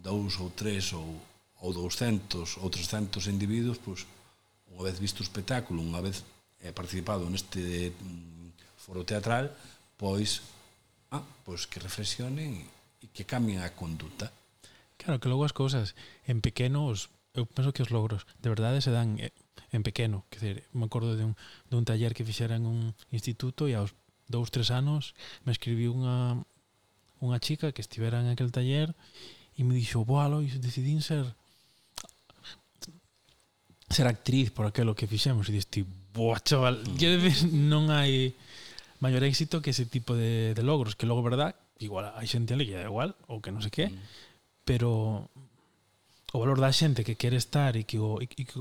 [0.00, 1.20] dous ou tres ou,
[1.60, 4.04] ou 200 ou 300 individuos pois
[4.72, 6.24] unha vez visto o espectáculo, unha vez
[6.64, 9.52] eh, participado neste mm, foro teatral,
[10.00, 10.42] pois
[11.12, 12.64] ah, pois que reflexionen
[13.02, 14.32] e que cambien a conduta.
[14.96, 18.94] Claro, que logo as cousas en pequenos, eu penso que os logros de verdade se
[18.94, 19.34] dan eh,
[19.72, 21.34] en pequeno, que dizer, me acordo de un,
[21.68, 23.92] de un taller que fixeran un instituto e aos
[24.30, 25.12] dous, tres anos
[25.44, 26.40] me escribiu unha,
[27.20, 28.94] unha chica que estivera en aquel taller
[29.58, 31.28] e me dixo, boa, Lois, decidín ser
[33.92, 36.96] ser actriz por aquilo que fixemos e diste, boa chaval, mm.
[36.96, 38.32] quero decir, non hai
[39.04, 42.66] maior éxito que ese tipo de, de logros, que logo, verdad, igual hai xente ali
[42.68, 44.00] que é igual, ou que non sei que, mm.
[44.64, 45.28] pero
[46.32, 48.56] o valor da xente que quere estar e que o, e, e, que,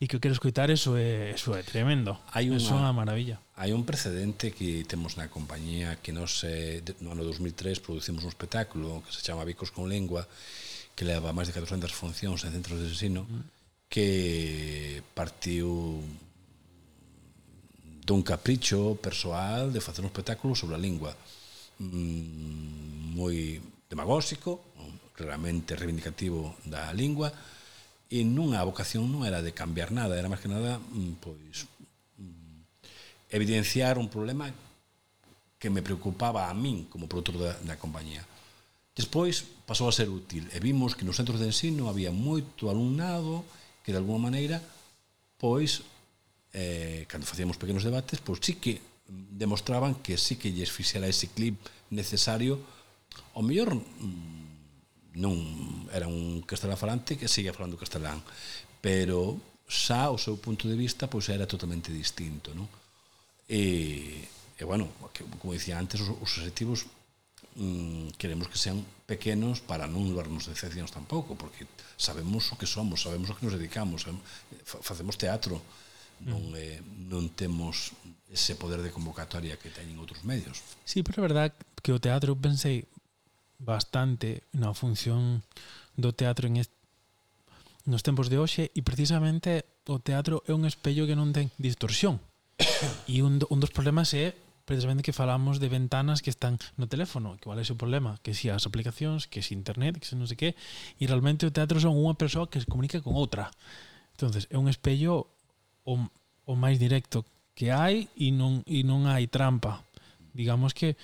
[0.00, 2.16] e que o quere escoitar, eso é, eso é tremendo.
[2.32, 3.36] Hai unha, eso é unha maravilla.
[3.60, 8.32] Hai un precedente que temos na compañía que nos, eh, no ano 2003 producimos un
[8.32, 10.24] espectáculo que se chama Bicos con Lengua
[10.96, 13.55] que leva máis de 400 funcións en centros de ensino mm
[13.88, 16.02] que partiu
[18.06, 21.10] dun capricho persoal de facer un espectáculo sobre a lingua
[21.78, 24.60] mm, moi demagóxico,
[25.16, 27.32] claramente reivindicativo da lingua,
[28.06, 31.66] e nunha vocación non era de cambiar nada, era máis que nada mm, pois
[32.20, 34.52] mm, evidenciar un problema
[35.58, 38.22] que me preocupaba a min como produtor da, da compañía.
[38.94, 43.42] Despois pasou a ser útil e vimos que nos centros de ensino había moito alumnado
[43.86, 44.58] que de alguma maneira
[45.38, 45.86] pois
[46.50, 51.30] eh, cando facíamos pequenos debates pois sí que demostraban que sí que lles fixera ese
[51.30, 51.54] clip
[51.94, 52.58] necesario
[53.38, 55.38] o mellor mm, non
[55.94, 58.18] era un castelán falante que seguía falando castelán
[58.82, 59.38] pero
[59.70, 62.66] xa o seu punto de vista pois era totalmente distinto non?
[63.46, 64.26] e,
[64.58, 66.90] e bueno, que, como dicía antes os, os objetivos
[67.56, 71.64] mm, queremos que sean pequenos para non levarnos decepcións tampouco, porque
[71.96, 74.24] sabemos o que somos, sabemos o que nos dedicamos, sabemos,
[74.62, 75.58] facemos teatro,
[76.20, 76.28] mm.
[76.28, 77.96] non, eh, non temos
[78.28, 80.60] ese poder de convocatoria que teñen outros medios.
[80.84, 81.48] Sí, pero é verdad
[81.80, 82.84] que o teatro pensei
[83.56, 85.40] bastante na función
[85.96, 86.76] do teatro en este,
[87.88, 92.20] nos tempos de hoxe e precisamente o teatro é un espello que non ten distorsión.
[93.12, 94.34] e un, do, un dos problemas é
[94.66, 98.34] precisamente que falamos de ventanas que están no teléfono, que igual é o problema, que
[98.34, 100.50] si as aplicacións, que si internet, que si non sei que,
[100.98, 103.48] e realmente o teatro son unha persoa que se comunica con outra.
[104.12, 105.30] entonces é un espello
[105.86, 106.02] o,
[106.44, 107.22] o máis directo
[107.54, 109.86] que hai e non, e non hai trampa.
[110.36, 110.98] Digamos que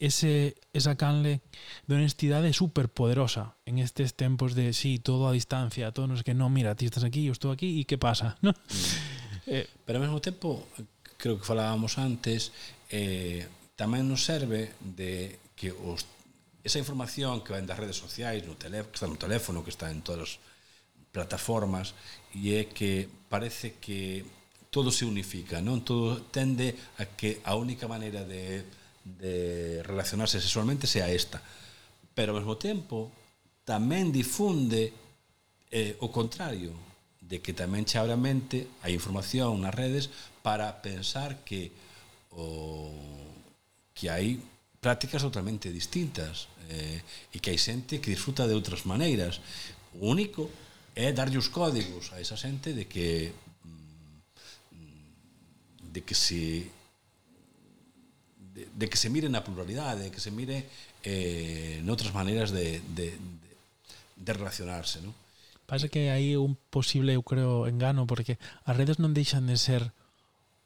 [0.00, 1.44] ese, esa canle
[1.86, 6.18] de honestidade é super poderosa en estes tempos de sí, todo a distancia, todo non
[6.18, 8.40] sei que, non, mira, ti estás aquí, eu estou aquí, e que pasa?
[8.40, 8.56] ¿no?
[9.44, 9.60] Mm.
[9.60, 10.64] Eh, Pero ao mesmo tempo,
[11.20, 12.48] creo que falábamos antes,
[12.90, 16.06] eh, tamén nos serve de que os,
[16.62, 19.86] esa información que ven das redes sociais, no teléfono, que está no teléfono, que está
[19.90, 20.32] en todas as
[21.14, 21.94] plataformas,
[22.34, 24.26] e é que parece que
[24.74, 25.86] todo se unifica, non?
[25.86, 28.66] Todo tende a que a única maneira de,
[29.06, 31.38] de relacionarse sexualmente sea esta.
[32.14, 33.14] Pero ao mesmo tempo
[33.62, 34.90] tamén difunde
[35.70, 36.74] eh, o contrario,
[37.24, 40.12] de que tamén che abre a mente a información nas redes
[40.44, 41.72] para pensar que
[42.34, 42.90] o
[43.94, 44.36] que hai
[44.82, 47.00] prácticas totalmente distintas eh,
[47.32, 49.40] e que hai xente que disfruta de outras maneiras.
[49.96, 50.50] O único
[50.94, 53.32] é darlle os códigos a esa xente de que
[53.64, 54.18] mm,
[55.94, 56.68] de que se
[58.54, 60.66] de, de que se mire na pluralidade, de que se mire
[61.02, 63.50] eh, noutras maneiras de, de, de,
[64.16, 65.14] de relacionarse, non?
[65.64, 68.36] Pasa que hai un posible, eu creo, engano, porque
[68.68, 69.96] as redes non deixan de ser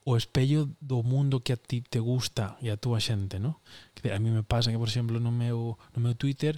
[0.09, 3.61] o espello do mundo que a ti te gusta e a túa xente, no?
[3.93, 6.57] Que a mí me pasa que, por exemplo, no meu, no meu Twitter,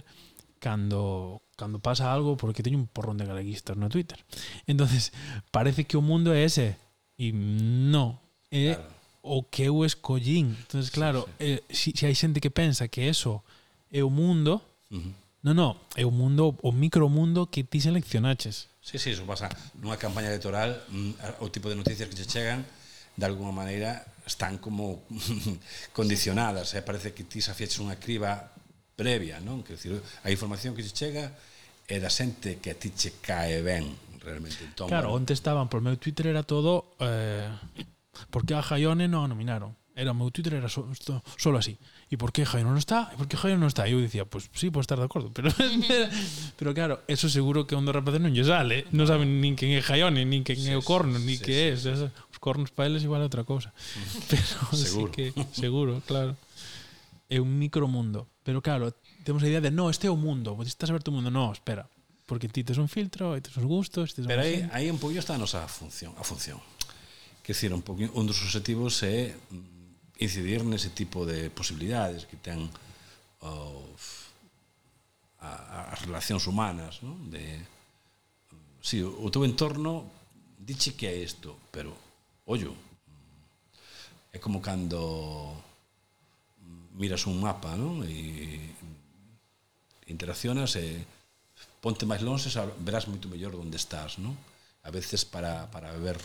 [0.63, 4.23] cando cando pasa algo, porque teño un porrón de galeguistas no Twitter.
[4.65, 5.11] entonces
[5.51, 6.79] parece que o mundo é ese,
[7.19, 8.89] e no, é claro.
[9.21, 10.55] o que eu escollín.
[10.55, 11.43] entonces claro, sí, sí.
[11.43, 13.43] Eh, si, si hai xente que pensa que eso
[13.91, 15.11] é o mundo, uh -huh.
[15.43, 18.71] no, no, é o mundo, o micromundo que ti seleccionaches.
[18.79, 22.63] Sí, sí, eso pasa nunha campaña electoral, mm, o tipo de noticias que che chegan,
[23.15, 25.03] de alguna maneira están como
[25.93, 26.81] condicionadas, eh?
[26.81, 28.53] parece que ti xa fiches unha criba
[28.95, 29.65] previa, non?
[29.65, 31.33] Quer decir, a información que se chega
[31.89, 34.63] é da xente que a ti che cae ben, realmente.
[34.63, 37.49] Entón, claro, onte estaban, por meu Twitter era todo eh,
[38.29, 39.75] porque a Jaione non nominaron.
[39.91, 41.75] Era o meu Twitter era só, so, solo así.
[42.07, 43.11] E por que Jaione non está?
[43.11, 43.89] E por que Jaione non está?
[43.89, 45.51] E eu dicía, pois pues, sí, podes estar de acordo, pero
[46.59, 49.83] pero claro, eso seguro que onde rapaces non lle sale, non saben nin quen é
[49.83, 52.07] Jaione, nin quen sí, é o Corno, nin sí, que sí, é, sí
[52.41, 53.69] cornos para eles igual é outra cousa.
[54.27, 55.13] Pero seguro.
[55.13, 56.35] Sí que, seguro, claro.
[57.29, 58.27] É un micromundo.
[58.43, 58.91] Pero claro,
[59.23, 61.29] temos a idea de, no, este é o mundo, vos estás a ver o mundo.
[61.29, 61.87] No, espera,
[62.25, 64.17] porque ti tes un filtro, e tes os gustos...
[64.17, 66.59] Tes Pero aí, aí un poquinho está a nosa función, a función.
[67.45, 72.35] Que decir, un, poquinho, un dos objetivos é mm, incidir nese tipo de posibilidades que
[72.35, 72.67] ten
[73.45, 73.85] oh,
[75.39, 77.29] a, as relacións humanas, non?
[77.29, 80.09] De, mm, si, o teu entorno
[80.57, 81.93] diche que é isto, pero
[82.51, 82.75] ollo,
[84.35, 84.99] é como cando
[86.99, 88.03] miras un mapa, non?
[88.03, 88.59] E
[90.11, 91.07] interaccionas e
[91.79, 92.51] ponte máis longe,
[92.83, 94.35] verás moito mellor onde estás, non?
[94.83, 96.19] A veces para, para ver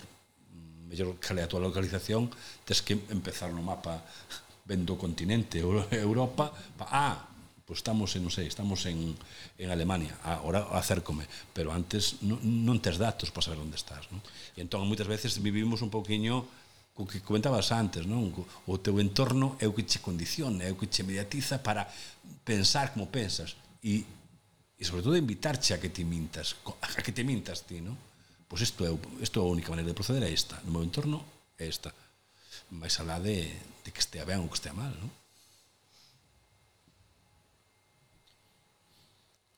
[0.90, 2.26] mellor cal é a tua localización,
[2.66, 4.02] tes que empezar no mapa
[4.66, 7.18] vendo o continente, Europa, pa, ah,
[7.66, 9.18] Pois estamos en, non sei, estamos en,
[9.58, 14.22] en Alemania, agora acércome, pero antes non, non tes datos para saber onde estás, non?
[14.54, 16.46] E entón, moitas veces vivimos un poquinho
[16.94, 18.30] o que comentabas antes, non?
[18.70, 21.90] O teu entorno é o que che condiciona, é o que che mediatiza para
[22.46, 24.06] pensar como pensas e,
[24.78, 27.98] e sobre todo invitarche a que te mintas, a que te mintas ti, non?
[28.46, 31.18] Pois isto é, isto é a única maneira de proceder é esta, no meu entorno
[31.58, 31.90] é esta.
[32.70, 33.42] Mais alá de,
[33.82, 35.10] de que estea ben ou que estea mal, non?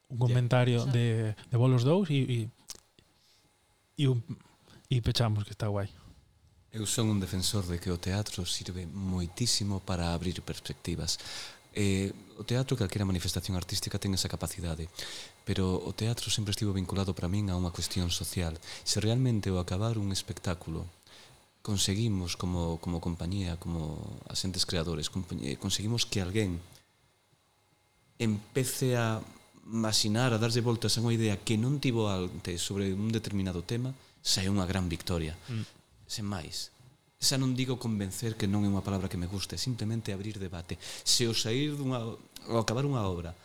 [0.09, 0.93] un comentario yeah.
[0.93, 2.49] de, de bolos dous e
[3.99, 4.23] e un
[4.89, 5.91] e pechamos que está guai.
[6.73, 11.21] Eu son un defensor de que o teatro sirve moitísimo para abrir perspectivas.
[11.77, 14.89] Eh, o teatro, calquera manifestación artística ten esa capacidade,
[15.45, 18.57] pero o teatro sempre estivo vinculado para min a unha cuestión social.
[18.85, 20.89] Se realmente o acabar un espectáculo
[21.69, 25.11] conseguimos como, como compañía, como asentes creadores,
[25.43, 26.61] eh, conseguimos que alguén
[28.19, 29.21] empece a
[29.69, 33.93] masinar, a darlle voltas a unha idea que non tivo antes sobre un determinado tema,
[34.25, 35.37] xa é unha gran victoria.
[35.53, 35.65] Mm.
[36.09, 36.73] Sen máis,
[37.21, 40.81] xa non digo convencer que non é unha palabra que me guste, simplemente abrir debate.
[41.05, 42.01] Se o sair dunha
[42.49, 43.37] ao acabar unha obra,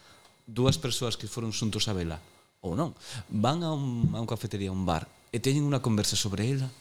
[0.47, 2.19] dúas persoas que foron xuntos a vela
[2.63, 2.95] ou non,
[3.27, 6.71] van a un, a un cafetería, a un bar e teñen unha conversa sobre ela,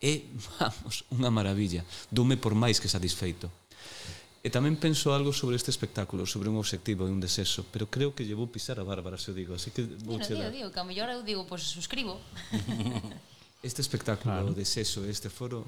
[0.00, 0.24] é,
[0.56, 1.84] vamos, unha maravilla.
[2.08, 3.52] Dume por máis que satisfeito.
[4.46, 8.14] E tamén penso algo sobre este espectáculo, sobre un obxectivo e un desexo, pero creo
[8.14, 10.68] que lle vou pisar a Bárbara, se o digo, así que vou bueno, digo, digo,
[10.70, 12.14] que a mellor eu digo, pois pues, suscribo.
[13.66, 14.46] este espectáculo, claro.
[14.46, 15.66] o desexo, este foro,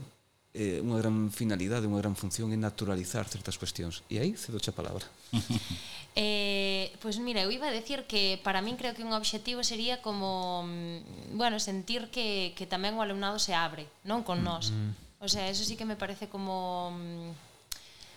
[0.54, 4.06] eh, unha gran finalidade, unha gran función é naturalizar certas cuestións.
[4.06, 5.02] E aí cedo a palabra.
[6.14, 9.66] eh, pois pues mira, eu iba a decir que para min creo que un obxectivo
[9.66, 14.70] sería como, mm, bueno, sentir que, que tamén o alumnado se abre, non con nós.
[14.70, 15.06] Mm -hmm.
[15.18, 17.47] O sea, eso sí que me parece como mm,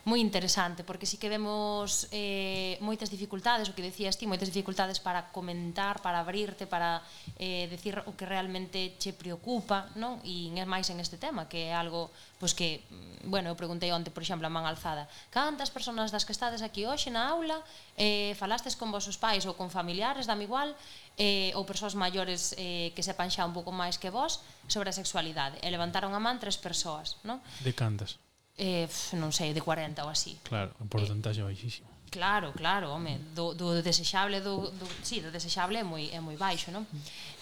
[0.04, 4.98] moi interesante, porque si que vemos eh, moitas dificultades, o que decías ti, moitas dificultades
[4.98, 7.06] para comentar, para abrirte, para
[7.38, 10.18] eh, decir o que realmente che preocupa, non?
[10.26, 12.10] E é máis en este tema, que é algo
[12.42, 16.26] pois que, mm, bueno, eu preguntei onte, por exemplo, a man alzada, cantas persoas das
[16.26, 17.62] que estades aquí hoxe na aula
[17.94, 20.74] eh, falastes con vosos pais ou con familiares, dame igual,
[21.22, 24.98] eh, ou persoas maiores eh, que sepan xa un pouco máis que vos sobre a
[24.98, 25.62] sexualidade.
[25.62, 27.38] E levantaron a man tres persoas, non?
[27.62, 28.18] De cantas?
[28.62, 28.86] eh,
[29.17, 30.38] non sei, de 40 ou así.
[30.45, 31.89] Claro, un eh, porcentaxe eh, baixísimo.
[32.12, 36.38] Claro, claro, home, do, do desexable do, do, sí, do desexable é moi, é moi
[36.38, 36.86] baixo, non?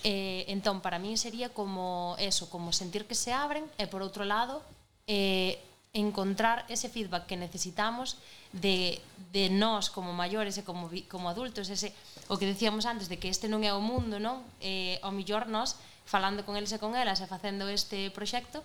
[0.05, 4.23] Eh, entón, para min sería como eso, como sentir que se abren e por outro
[4.23, 4.63] lado
[5.11, 5.59] eh,
[5.91, 8.21] encontrar ese feedback que necesitamos
[8.53, 9.01] de,
[9.33, 11.91] de nós como maiores e como, como adultos ese,
[12.29, 15.49] o que decíamos antes de que este non é o mundo non eh, o millor
[15.49, 18.61] nós falando con eles e con elas e facendo este proxecto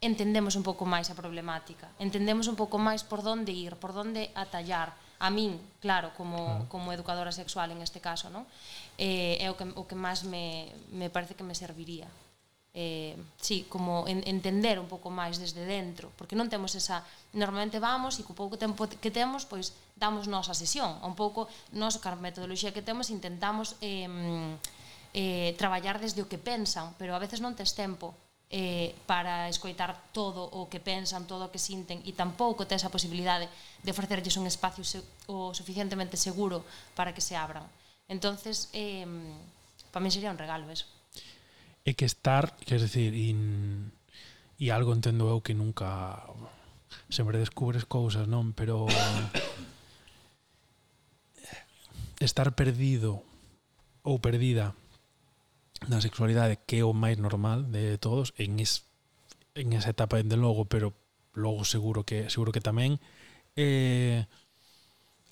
[0.00, 4.28] entendemos un pouco máis a problemática, entendemos un pouco máis por onde ir, por onde
[4.36, 4.92] atallar.
[5.16, 8.44] A min, claro, como, como educadora sexual en este caso, non?
[9.00, 12.04] Eh, é o que, o que máis me, me parece que me serviría.
[12.76, 17.00] Eh, sí, como en, entender un pouco máis desde dentro, porque non temos esa
[17.32, 21.96] normalmente vamos e co pouco tempo que temos, pois damos nosa sesión, un pouco nós
[21.96, 24.04] a metodoloxía que temos intentamos eh,
[25.16, 28.12] eh, traballar desde o que pensan, pero a veces non tes tempo
[28.50, 32.94] eh, para escoitar todo o que pensan, todo o que sinten e tampouco tes a
[32.94, 33.50] posibilidade
[33.82, 36.62] de ofrecerlles un espacio se, o suficientemente seguro
[36.94, 37.66] para que se abran.
[38.06, 39.02] Entonces, eh,
[39.90, 40.86] para mí sería un regalo eso.
[41.86, 43.90] É que estar, quer decir, in,
[44.58, 46.22] e algo entendo eu que nunca
[47.10, 48.54] sempre descubres cousas, non?
[48.54, 48.86] Pero
[52.22, 53.22] estar perdido
[54.06, 54.74] ou perdida
[55.86, 58.86] da sexualidade que é o máis normal de todos en, es,
[59.54, 60.94] en esa etapa de logo, pero
[61.34, 62.98] logo seguro que seguro que tamén
[63.54, 64.26] eh,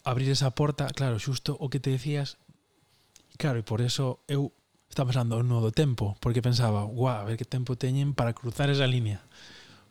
[0.05, 2.39] abrir esa porta, claro, xusto o que te decías
[3.37, 4.55] claro, e por eso eu
[4.87, 8.71] estaba pensando no do tempo, porque pensaba guau, a ver que tempo teñen para cruzar
[8.71, 9.25] esa línea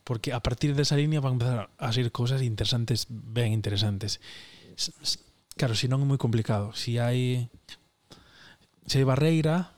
[0.03, 4.19] porque a partir desa línea van a empezar a ser cosas interesantes ben interesantes.
[5.55, 7.47] Claro, si non é moi complicado se hai
[8.89, 9.72] se hai barreira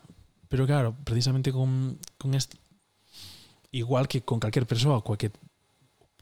[0.55, 2.55] Pero claro, precisamente con, con este,
[3.71, 5.35] igual que con calquer persoa coa que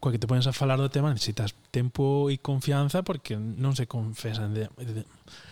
[0.01, 3.85] coa que te pones a falar do tema necesitas tempo e confianza porque non se
[3.85, 5.03] confesan de, de, de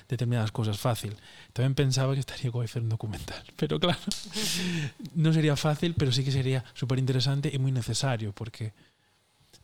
[0.09, 1.13] determinadas cousas fácil.
[1.53, 4.01] Tamén pensaba que estaría guai un documental, pero claro,
[5.21, 8.73] non sería fácil, pero sí que sería super interesante e moi necesario porque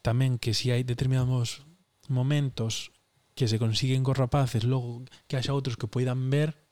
[0.05, 1.65] tamén que si hai determinados
[2.05, 2.93] momentos
[3.33, 6.66] que se consiguen cos rapaces, logo que haxa outros que poidan ver,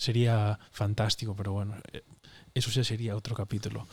[0.00, 2.00] sería fantástico, pero bueno, eh,
[2.56, 3.84] eso xa sería outro capítulo.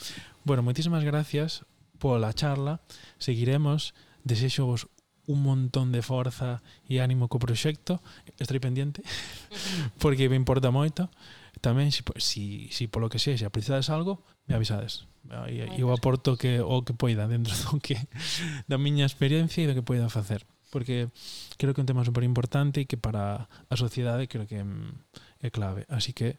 [0.48, 1.68] Bueno, moitísimas gracias
[2.00, 2.80] pola charla.
[3.20, 3.92] Seguiremos.
[4.24, 4.88] Desexo vos
[5.28, 8.00] un montón de forza e ánimo co proxecto.
[8.40, 9.04] Estarei pendiente
[10.02, 11.12] porque me importa moito.
[11.60, 15.12] Tamén, si, si, si polo que sexa precisades algo, me avisades.
[15.52, 18.00] E Eu aporto que o que poida dentro do que
[18.72, 20.48] da miña experiencia e do que poida facer.
[20.72, 21.12] Porque
[21.60, 25.27] creo que é un tema super importante e que para a sociedade creo que mm,
[25.42, 25.86] é clave.
[25.90, 26.38] Así que,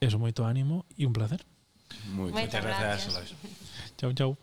[0.00, 1.44] eso, moito ánimo e un placer.
[2.12, 3.14] Moitas, Moitas gracias, gracias.
[3.14, 3.30] Lois.
[3.96, 4.36] Chao, chao.